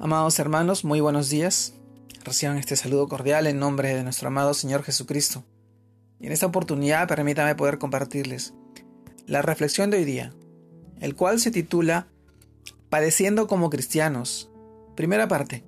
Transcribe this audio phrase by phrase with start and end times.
[0.00, 1.74] Amados hermanos, muy buenos días.
[2.22, 5.42] Reciban este saludo cordial en nombre de nuestro amado Señor Jesucristo.
[6.20, 8.54] Y en esta oportunidad permítame poder compartirles
[9.26, 10.32] la reflexión de hoy día,
[11.00, 12.06] el cual se titula
[12.90, 14.52] Padeciendo como cristianos.
[14.94, 15.64] Primera parte.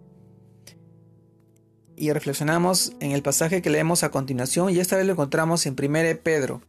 [1.97, 5.75] Y reflexionamos en el pasaje que leemos a continuación y esta vez lo encontramos en
[5.77, 6.63] 1 Pedro,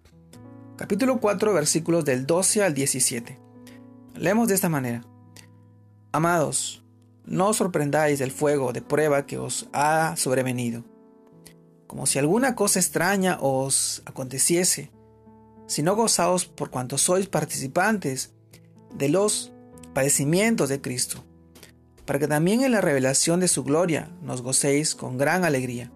[0.78, 3.38] capítulo 4, versículos del 12 al 17.
[4.16, 5.06] Leemos de esta manera.
[6.12, 6.81] Amados,
[7.26, 10.84] no os sorprendáis del fuego de prueba que os ha sobrevenido,
[11.88, 14.92] como si alguna cosa extraña os aconteciese,
[15.68, 18.34] sino gozaos por cuanto sois participantes
[18.94, 19.52] de los
[19.94, 21.24] padecimientos de Cristo,
[22.06, 25.92] para que también en la revelación de su gloria nos gocéis con gran alegría.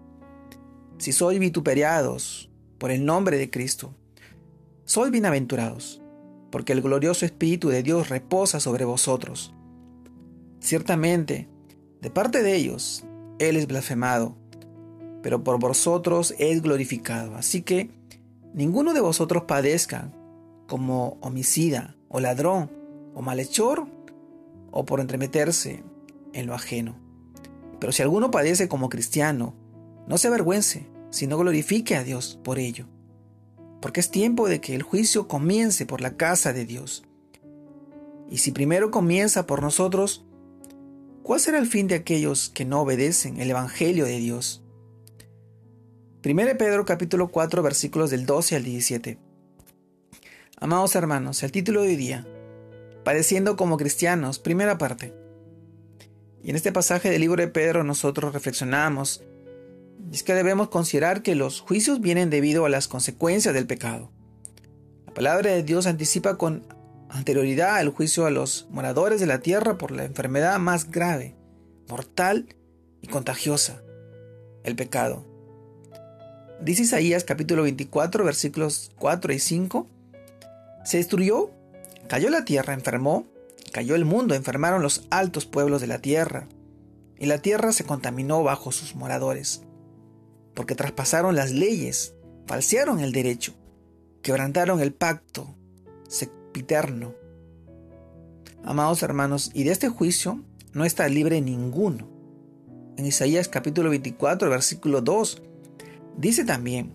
[0.98, 3.94] Si sois vituperiados por el nombre de Cristo,
[4.84, 6.00] sois bienaventurados,
[6.50, 9.52] porque el glorioso Espíritu de Dios reposa sobre vosotros
[10.66, 11.48] Ciertamente,
[12.02, 13.04] de parte de ellos,
[13.38, 14.36] Él es blasfemado,
[15.22, 17.36] pero por vosotros es glorificado.
[17.36, 17.92] Así que
[18.52, 20.10] ninguno de vosotros padezca
[20.66, 22.68] como homicida o ladrón
[23.14, 23.86] o malhechor
[24.72, 25.84] o por entremeterse
[26.32, 26.96] en lo ajeno.
[27.78, 29.54] Pero si alguno padece como cristiano,
[30.08, 32.88] no se avergüence, sino glorifique a Dios por ello.
[33.80, 37.04] Porque es tiempo de que el juicio comience por la casa de Dios.
[38.28, 40.25] Y si primero comienza por nosotros,
[41.26, 44.62] ¿Cuál será el fin de aquellos que no obedecen el Evangelio de Dios?
[46.24, 49.18] 1 Pedro capítulo 4 versículos del 12 al 17.
[50.60, 52.24] Amados hermanos, el título de hoy día,
[53.02, 55.14] Padeciendo como cristianos, primera parte.
[56.44, 59.24] Y en este pasaje del libro de Pedro nosotros reflexionamos,
[60.12, 64.12] es que debemos considerar que los juicios vienen debido a las consecuencias del pecado.
[65.06, 66.62] La palabra de Dios anticipa con
[67.08, 71.34] anterioridad al juicio a los moradores de la tierra por la enfermedad más grave,
[71.88, 72.54] mortal
[73.00, 73.82] y contagiosa,
[74.64, 75.24] el pecado.
[76.60, 79.86] Dice Isaías capítulo 24 versículos 4 y 5,
[80.84, 81.50] se destruyó,
[82.08, 83.26] cayó la tierra, enfermó,
[83.72, 86.48] cayó el mundo, enfermaron los altos pueblos de la tierra,
[87.18, 89.62] y la tierra se contaminó bajo sus moradores,
[90.54, 92.14] porque traspasaron las leyes,
[92.46, 93.52] falsearon el derecho,
[94.22, 95.54] quebrantaron el pacto,
[96.08, 96.30] se
[98.64, 100.40] Amados hermanos, y de este juicio
[100.72, 102.08] no está libre ninguno.
[102.96, 105.42] En Isaías capítulo 24, versículo 2,
[106.16, 106.94] dice también,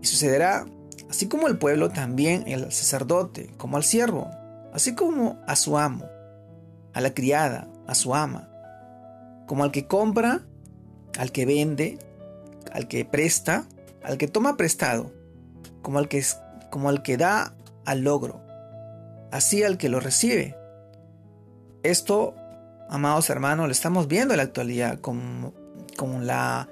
[0.00, 0.64] y sucederá
[1.10, 4.30] así como el pueblo, también el sacerdote, como al siervo,
[4.72, 6.06] así como a su amo,
[6.94, 8.48] a la criada, a su ama,
[9.46, 10.42] como al que compra,
[11.18, 11.98] al que vende,
[12.72, 13.66] al que presta,
[14.04, 15.12] al que toma prestado,
[15.82, 16.24] como al que,
[16.70, 18.49] como al que da al logro
[19.30, 20.56] así al que lo recibe.
[21.82, 22.34] Esto,
[22.88, 25.54] amados hermanos, lo estamos viendo en la actualidad con,
[25.96, 26.68] con la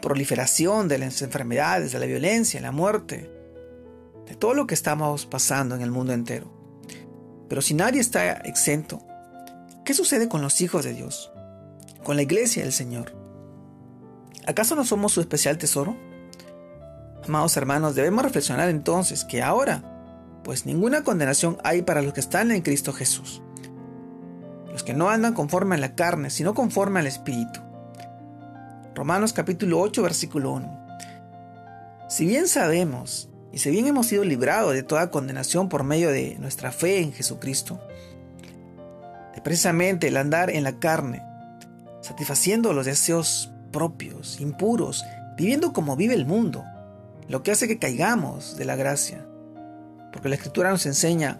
[0.00, 3.30] proliferación de las enfermedades, de la violencia, la muerte,
[4.26, 6.52] de todo lo que estamos pasando en el mundo entero.
[7.48, 9.00] Pero si nadie está exento,
[9.84, 11.32] ¿qué sucede con los hijos de Dios?
[12.04, 13.12] Con la iglesia del Señor.
[14.46, 15.96] ¿Acaso no somos su especial tesoro?
[17.26, 19.97] Amados hermanos, debemos reflexionar entonces que ahora
[20.48, 23.42] pues ninguna condenación hay para los que están en Cristo Jesús.
[24.72, 27.60] Los que no andan conforme a la carne, sino conforme al Espíritu.
[28.94, 30.86] Romanos capítulo 8, versículo 1.
[32.08, 36.38] Si bien sabemos, y si bien hemos sido librados de toda condenación por medio de
[36.38, 37.78] nuestra fe en Jesucristo,
[39.44, 41.22] precisamente el andar en la carne,
[42.00, 45.04] satisfaciendo los deseos propios, impuros,
[45.36, 46.64] viviendo como vive el mundo,
[47.28, 49.26] lo que hace que caigamos de la gracia
[50.12, 51.38] porque la escritura nos enseña,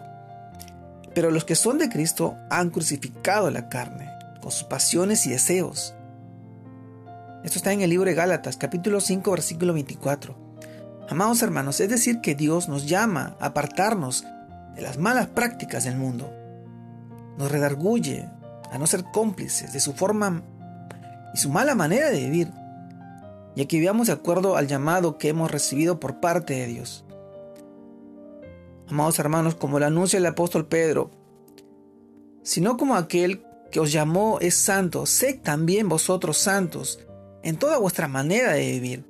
[1.13, 4.09] pero los que son de Cristo han crucificado la carne
[4.41, 5.95] con sus pasiones y deseos.
[7.43, 10.35] Esto está en el libro de Gálatas, capítulo 5, versículo 24.
[11.09, 14.25] Amados hermanos, es decir, que Dios nos llama a apartarnos
[14.75, 16.31] de las malas prácticas del mundo.
[17.37, 18.29] Nos redarguye
[18.71, 20.43] a no ser cómplices de su forma
[21.33, 22.51] y su mala manera de vivir,
[23.55, 27.05] y que vivamos de acuerdo al llamado que hemos recibido por parte de Dios.
[28.89, 31.11] Amados hermanos, como lo anuncia el apóstol Pedro,
[32.41, 36.99] sino como aquel que os llamó es santo, sed también vosotros santos
[37.43, 39.05] en toda vuestra manera de vivir.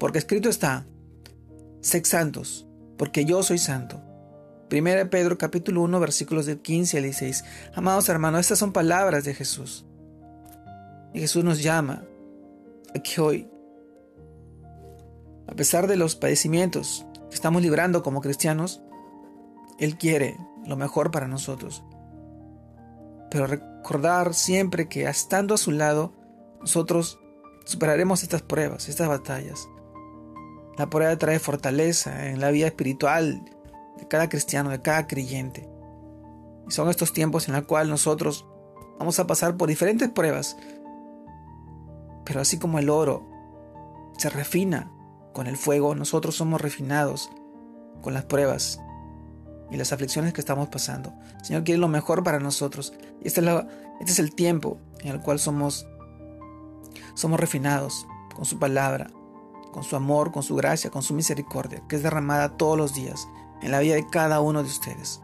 [0.00, 0.84] Porque escrito está,
[1.80, 2.66] sed santos,
[2.98, 4.02] porque yo soy santo.
[4.68, 7.44] 1 Pedro capítulo 1 versículos del 15 al 16.
[7.74, 9.86] Amados hermanos, estas son palabras de Jesús.
[11.14, 12.04] Y Jesús nos llama
[12.92, 13.48] a que hoy,
[15.46, 18.82] a pesar de los padecimientos, estamos librando como cristianos,
[19.78, 21.84] Él quiere lo mejor para nosotros.
[23.30, 26.14] pero recordar siempre que estando a su lado,
[26.60, 27.20] nosotros
[27.66, 29.68] superaremos estas pruebas, estas batallas.
[30.78, 33.44] La prueba trae fortaleza en la vida espiritual
[33.98, 35.68] de cada cristiano, de cada creyente.
[36.66, 38.46] Y son estos tiempos en los cuales nosotros
[38.98, 40.56] vamos a pasar por diferentes pruebas.
[42.24, 43.28] Pero así como el oro
[44.16, 44.90] se refina
[45.36, 47.30] con el fuego, nosotros somos refinados
[48.00, 48.80] con las pruebas
[49.70, 51.12] y las aflicciones que estamos pasando.
[51.42, 52.94] Señor quiere lo mejor para nosotros.
[53.22, 53.46] Y este es,
[54.00, 55.86] este es el tiempo en el cual somos,
[57.12, 59.10] somos refinados con su palabra,
[59.74, 63.28] con su amor, con su gracia, con su misericordia, que es derramada todos los días
[63.60, 65.20] en la vida de cada uno de ustedes.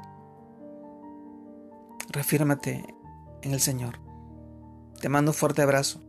[2.11, 2.85] Refírmate
[3.41, 3.99] en el Señor.
[5.01, 6.03] Te mando un fuerte abrazo.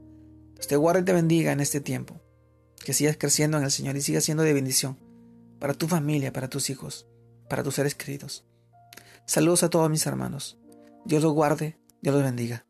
[0.67, 2.19] Te guarde y te bendiga en este tiempo.
[2.83, 4.99] Que sigas creciendo en el Señor y sigas siendo de bendición
[5.59, 7.07] para tu familia, para tus hijos,
[7.49, 8.45] para tus seres queridos.
[9.25, 10.59] Saludos a todos mis hermanos.
[11.05, 12.65] Dios los guarde, Dios los bendiga.